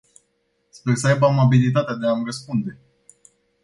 [0.71, 2.79] Sper să aibă amabilitatea de a-mi răspunde.